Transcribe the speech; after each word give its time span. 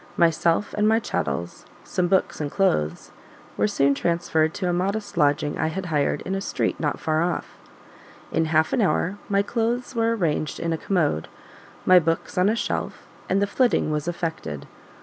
Myself 0.17 0.73
and 0.75 0.87
my 0.87 0.99
chattels 0.99 1.63
(some 1.83 2.07
books 2.07 2.41
and 2.41 2.49
clothes) 2.49 3.11
were 3.55 3.67
soon 3.67 3.93
transferred 3.93 4.51
to 4.55 4.67
a 4.67 4.73
modest 4.73 5.15
lodging 5.15 5.59
I 5.59 5.67
had 5.67 5.85
hired 5.93 6.21
in 6.23 6.33
a 6.33 6.41
street 6.41 6.79
not 6.79 6.99
far 6.99 7.21
off. 7.21 7.55
In 8.31 8.45
half 8.45 8.73
an 8.73 8.81
hour 8.81 9.19
my 9.29 9.43
clothes 9.43 9.93
were 9.93 10.15
arranged 10.15 10.59
in 10.59 10.73
a 10.73 10.77
commode, 10.79 11.27
my 11.85 11.99
books 11.99 12.35
on 12.35 12.49
a 12.49 12.55
shelf, 12.55 13.03
and 13.29 13.43
the 13.43 13.45
"flitting" 13.45 13.91
was 13.91 14.07
effected. 14.07 14.65